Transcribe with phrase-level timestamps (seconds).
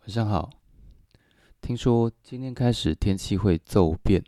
[0.00, 0.48] 晚上好，
[1.60, 4.24] 听说今天开始天气会骤变，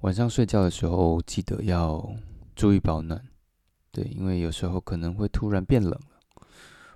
[0.00, 2.14] 晚上睡觉的时候记得要
[2.54, 3.22] 注意保暖。
[3.90, 6.46] 对，因为有时候可能会突然变冷了。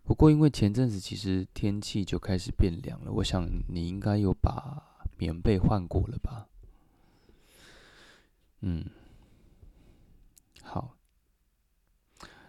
[0.05, 4.83] 不过因为前阵子其实天气就开始变凉了，我想你应该有把
[5.17, 6.47] 棉被换过了吧？
[8.61, 8.85] 嗯，
[10.63, 10.97] 好。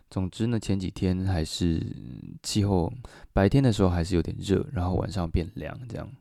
[0.09, 1.81] 总之呢，前几天还是
[2.43, 2.91] 气候，
[3.31, 6.11] 白天的时候还是有点热，然后晚上变凉，这样，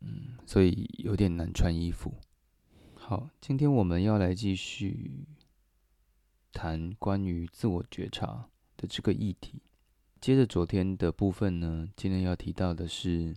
[0.00, 2.12] 嗯，所以有点难穿衣服。
[3.04, 5.26] 好，今天我们要来继续
[6.52, 9.60] 谈关于自我觉察的这个议题。
[10.20, 13.34] 接着昨天的部分呢，今天要提到的是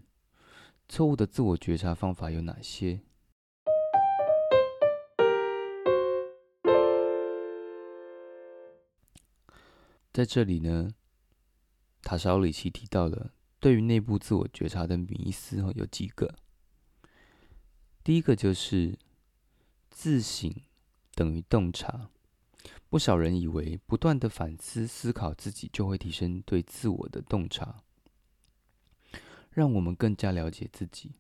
[0.88, 3.02] 错误的自我觉察方法有哪些？
[10.13, 10.94] 在这里呢，
[12.03, 16.35] 塔莎奥里奇提到了对于内部自我觉察的迷思哦，有几个。
[18.03, 19.00] 第一个就是
[19.97, 20.53] 自省
[21.13, 22.09] 等于洞察，
[22.89, 27.81] 不少人以为不断的反思思考自己就会提升对自我的洞察，
[29.51, 31.13] 让我们更加了解自己。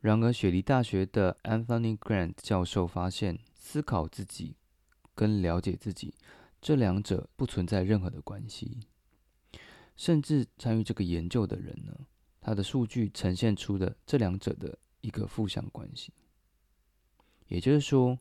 [0.00, 4.54] 然而，雪梨大学的 Anthony Grant 教授发现，思考自己
[5.16, 6.14] 跟了解自己。
[6.60, 8.78] 这两者不存在任何的关系，
[9.96, 12.06] 甚至参与这个研究的人呢，
[12.40, 16.12] 他的数据呈现出的这两者的一个负向关系。
[17.48, 18.18] 也就是说，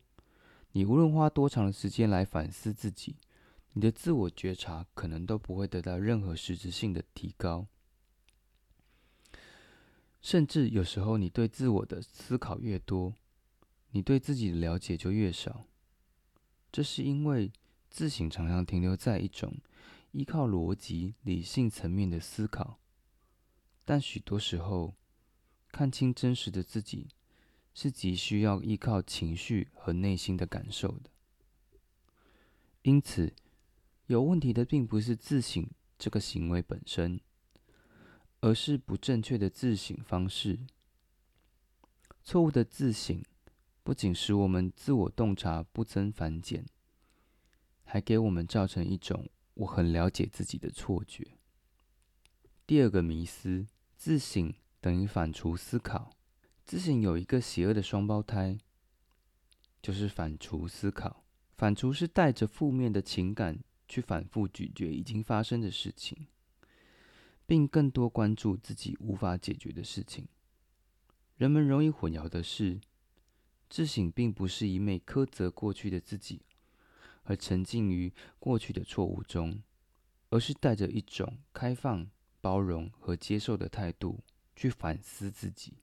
[0.72, 3.16] 你无论花多长的时间来反思自己，
[3.74, 7.68] 你的自我觉察可能都不会得到任何实质性的提高。
[10.22, 13.14] 甚至有时候，你对自我的思考越多，
[13.92, 15.66] 你对自己的了解就越少。
[16.72, 17.52] 这是因为。
[17.88, 19.56] 自省常常停留在一种
[20.12, 22.78] 依靠逻辑、理性层面的思考，
[23.86, 24.96] 但许多时候，
[25.72, 27.08] 看清真实的自己
[27.76, 31.12] 是极需要依靠情绪和内心的感受的。
[32.82, 33.34] 因此，
[34.08, 35.70] 有问题的并不是自省
[36.00, 37.20] 这个行为本身，
[38.40, 40.60] 而是不正确的自省方式。
[42.24, 43.24] 错误的自省
[43.84, 46.66] 不仅使我们自我洞察不增反减。
[47.84, 51.38] 还给我们造成一种我很了解自己的错觉。
[52.66, 56.15] 第二个迷思：自省等于反刍思考。
[56.66, 58.58] 自省有一个邪恶的双胞胎，
[59.84, 61.24] 就是反刍思考。
[61.56, 66.26] 反刍是带着负面的情感去反复咀嚼已经发生的事情，
[67.46, 70.28] 并更多关注自己无法解决的事情。
[71.38, 72.82] 人们容易混淆的是，
[73.70, 76.42] 自省并不是一昧苛责过去的自己。
[77.26, 79.62] 而沉浸于过去的错误中，
[80.30, 82.08] 而是带着一种开放、
[82.42, 84.24] 包容和接受的态度
[84.56, 85.74] 去反思自己。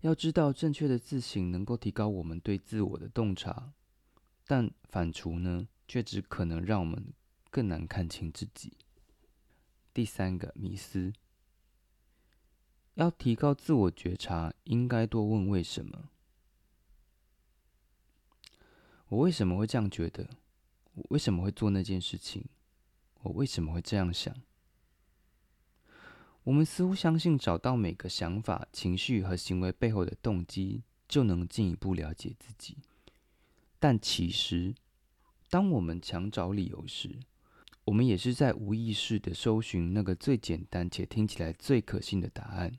[0.00, 3.72] 要知道，正确的自省能够提高我们对自我的洞察，
[4.46, 7.12] 但反刍呢，却只可能让我们
[7.50, 8.78] 更难看清自己。
[9.92, 11.12] 第三个迷思：
[12.94, 16.08] 要提高自我觉察，应该多问为什么。
[19.08, 20.30] 我为什么会这样觉得？
[20.94, 22.46] 我为什么会做那件事情？
[23.22, 24.34] 我为什么会这样想？
[26.44, 32.78] 我们似乎相信找到每个想法、情绪和行为背后的动机，就能进一步了解自己。
[33.78, 34.74] 但其实，
[35.48, 37.20] 当我们强找理由时，
[37.84, 42.72] 我们也是在无意识的搜寻那个最简单且听起来最可信的答案。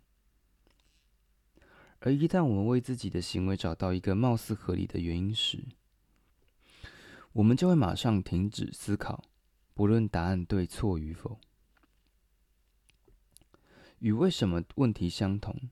[2.00, 5.64] 而一旦我们为自己的行为找到一个貌似合理的原因时，
[7.34, 9.24] 我们就会马上停止思考，
[9.76, 11.40] 不论答案对错与否。
[14.02, 15.70] 与为什么问题相同，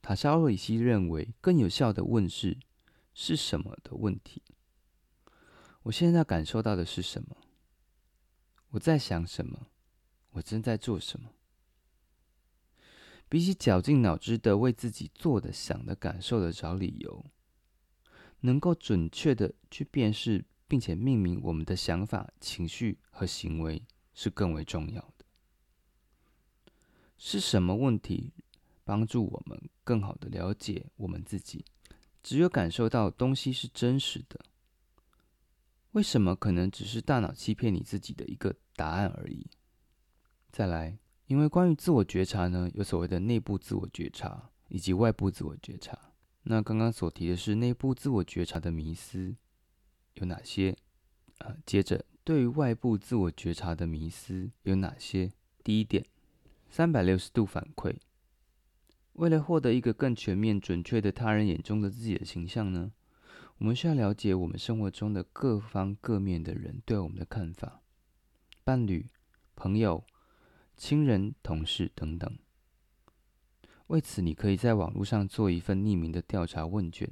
[0.00, 2.58] 塔沙瑞西认为更有效的问是
[3.12, 4.42] “是什么”的问题。
[5.82, 7.36] 我现在感受到的是什么？
[8.70, 9.66] 我在想什么？
[10.30, 11.30] 我正在做什么？
[13.28, 17.26] 比起绞尽脑汁的为自己做的、想的、感受的找理由，
[18.40, 20.46] 能够准确的去辨识。
[20.66, 23.84] 并且命名我们的想法、情绪和行为
[24.14, 25.13] 是更为重要。
[27.16, 28.32] 是什么问题
[28.84, 31.64] 帮助我们更好的了解我们自己，
[32.22, 34.40] 只有感受到东西是真实的。
[35.92, 39.46] 为什么可能只是大脑欺骗你自己的一个答案而已？
[40.50, 45.98] 再来，因为关于自我觉察呢，有所谓的内部自我觉察以及外部自我觉察。
[46.42, 49.34] 那刚刚所提的是内部自我觉察的迷思
[50.14, 50.76] 有哪些？
[51.38, 55.32] 啊，接着对于外部自我觉察的迷思有哪些？
[55.62, 56.04] 第一点，
[56.76, 57.94] 三百六十度反馈。
[59.12, 62.90] 为了获得一个更全面、准确的他人眼中的自己的形象呢？
[63.58, 67.80] 我们需要了解我们生活中的各方各面的人对我们的看法，
[68.64, 69.08] 伴侣、
[69.54, 70.04] 朋友、
[70.76, 72.36] 亲人、同事等等。
[73.86, 77.08] 为此，你可以在网络上做一份匿名的调查问卷，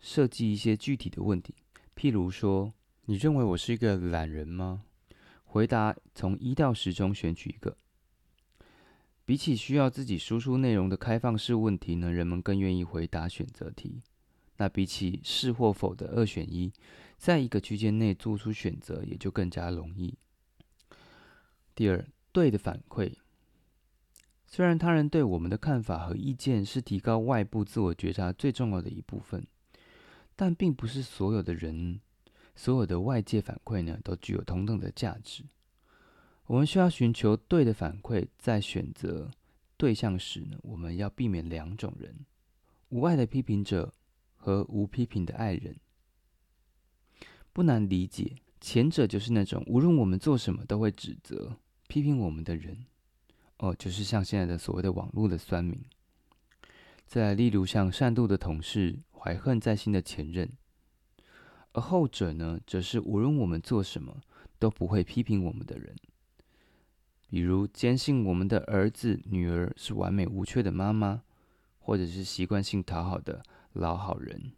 [0.00, 1.54] 设计一些具体的问题，
[1.94, 2.72] 譬如说
[3.04, 4.84] ：“你认为我是一个懒人吗？”
[5.44, 7.76] 回答从一到十中选取一个。
[9.26, 14.02] 比起需要自己输出内容的开放式问题呢，人们更愿意回答选择题。
[14.58, 16.72] 那比起是或否的二选一，
[17.16, 20.14] 在一个区间内做出选择也就更加容易。
[21.74, 23.14] 第二，对的反馈。
[24.46, 29.44] 虽然他人对我们的看法和意见是提高外部自我觉察最重要的一部分，
[30.36, 31.98] 但并不是所有的人、
[32.54, 35.42] 所有的外界反馈呢都具有同等的价值。
[36.46, 39.30] 我们需要寻求对的反馈，在选择
[39.76, 42.26] 对象时呢，我们要避免两种人：
[42.88, 43.92] 无爱的批评者。
[44.36, 45.74] 和无批评的爱人
[47.50, 51.56] 不难理解，前者就是那种无论我们做什么都会指责、
[51.88, 52.84] 批评我们的人，
[53.56, 55.82] 哦，就是像现在的所谓的网络的酸民。
[57.06, 60.52] 再例如像善妒的同事、怀恨在心的前任，
[61.72, 64.20] 而后者呢，则是无论我们做什么
[64.58, 65.96] 都不会批评我们的人，
[67.34, 71.24] 比如坚信我们的儿子、女儿是完美无缺的妈妈，
[71.80, 73.42] 或者是习惯性讨好的。
[73.72, 74.52] 老好人，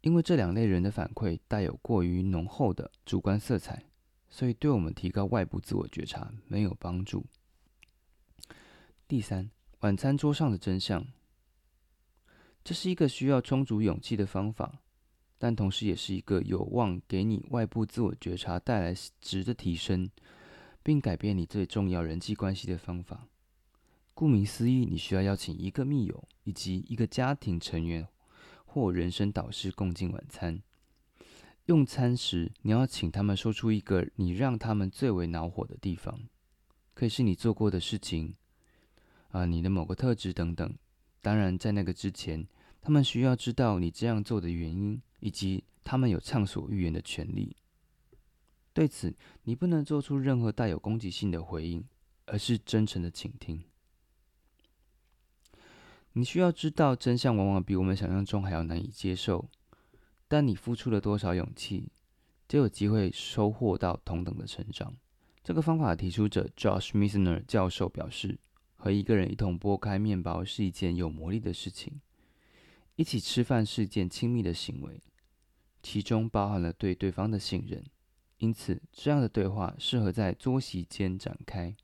[0.00, 3.82] 因为这两类人的反馈带有过于浓厚的主观色彩，
[4.28, 7.26] 所以对我们提高外部自我觉察没有帮助。
[9.08, 9.50] 第三，
[9.80, 11.04] 晚餐桌上的真相，
[12.62, 14.82] 这是一个需要充足勇气的方法，
[15.36, 20.08] 但同时也是一个有望给你外部自我觉察带来值的提升，
[20.84, 23.26] 并改变你最重要人际关系的方法。
[24.14, 28.06] 顾名思义，你需要邀请一个密友以及一个家庭成员。
[28.66, 30.60] 或人生导师共进晚餐。
[31.66, 36.22] 用餐时，你要请他们说出一个你让他们最为恼火的地方，
[36.92, 38.34] 可以是你做过的事情，
[39.28, 40.76] 啊，你的某个特质等等。
[41.22, 42.44] 当然，在那个之前，
[42.80, 47.56] 他们需要知道你这样做的原因，以及他们有畅所欲言的权利。
[48.74, 51.82] 对此，你不能做出任何带有攻击性的回应，
[52.26, 53.62] 而是真诚的倾听。
[56.12, 59.48] 你需要知道，真相往往比我们想象中还要难以接受。
[60.26, 61.88] 但你付出了多少勇气，
[62.48, 64.92] 就有机会收获到同等的成长。
[65.44, 68.38] 这个方法的提出者 Josh Misner 教授表示，
[68.74, 72.00] 和一个人一同剥开面包是一件有魔力的事情。
[72.96, 75.00] 一起吃饭是一件亲密的行为，
[75.82, 77.84] 其中包含了对对方的信任。
[78.44, 81.74] 因此，这样的对话适合在桌席间展开。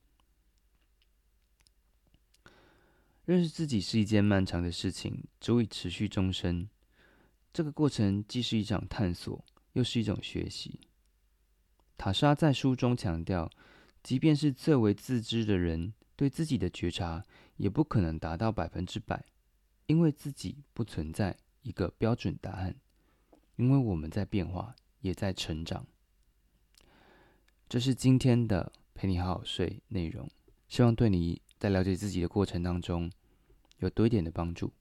[3.24, 6.68] 认识自己是一件漫长的事情，足以持续终身。
[7.50, 9.42] 这个过程既是一场探索，
[9.72, 10.80] 又是一种学习。
[11.96, 13.50] 塔莎在书中强调，
[14.02, 17.24] 即便是最为自知的人，对自己的觉察
[17.56, 19.24] 也不可能达到百分之百，
[19.86, 22.76] 因为自己不存在一个标准答案，
[23.56, 25.86] 因为我们在变化，也在成长。
[27.70, 30.28] 这是今天的陪你好好睡内容，
[30.66, 33.08] 希望对你在了解自己的过程当中。
[33.78, 34.72] 有多一点的帮助。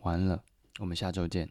[0.00, 0.42] 完了，
[0.78, 1.50] 我们下周见。